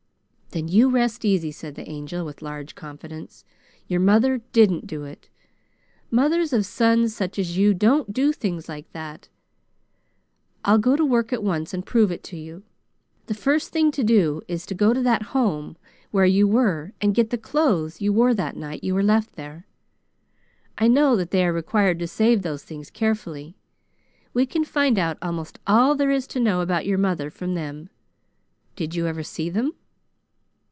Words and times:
"Then 0.53 0.67
you 0.67 0.89
rest 0.89 1.23
easy," 1.23 1.49
said 1.53 1.75
the 1.75 1.87
Angel, 1.89 2.25
with 2.25 2.41
large 2.41 2.75
confidence. 2.75 3.45
"Your 3.87 4.01
mother 4.01 4.41
didn't 4.51 4.85
do 4.85 5.05
it! 5.05 5.29
Mothers 6.09 6.51
of 6.51 6.65
sons 6.65 7.15
such 7.15 7.39
as 7.39 7.57
you 7.57 7.73
don't 7.73 8.11
do 8.11 8.33
things 8.33 8.67
like 8.67 8.91
that. 8.91 9.29
I'll 10.65 10.77
go 10.77 10.97
to 10.97 11.05
work 11.05 11.31
at 11.31 11.41
once 11.41 11.73
and 11.73 11.85
prove 11.85 12.11
it 12.11 12.21
to 12.25 12.35
you. 12.37 12.63
The 13.27 13.33
first 13.33 13.71
thing 13.71 13.91
to 13.91 14.03
do 14.03 14.41
is 14.49 14.65
to 14.65 14.75
go 14.75 14.91
to 14.93 15.01
that 15.03 15.21
Home 15.31 15.77
where 16.11 16.25
you 16.25 16.49
were 16.49 16.91
and 16.99 17.15
get 17.15 17.29
the 17.29 17.37
clothes 17.37 18.01
you 18.01 18.11
wore 18.11 18.33
the 18.33 18.51
night 18.51 18.83
you 18.83 18.93
were 18.93 19.03
left 19.03 19.37
there. 19.37 19.67
I 20.77 20.89
know 20.89 21.15
that 21.15 21.31
they 21.31 21.45
are 21.45 21.53
required 21.53 21.97
to 21.99 22.09
save 22.09 22.41
those 22.41 22.65
things 22.65 22.89
carefully. 22.89 23.55
We 24.33 24.45
can 24.45 24.65
find 24.65 24.99
out 24.99 25.17
almost 25.21 25.59
all 25.65 25.95
there 25.95 26.11
is 26.11 26.27
to 26.27 26.41
know 26.41 26.59
about 26.59 26.85
your 26.85 26.97
mother 26.97 27.29
from 27.29 27.53
them. 27.53 27.89
Did 28.75 28.95
you 28.95 29.07
ever 29.07 29.23
see 29.23 29.49
them?" 29.49 29.75